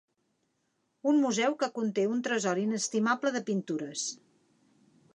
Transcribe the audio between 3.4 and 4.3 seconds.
pintures.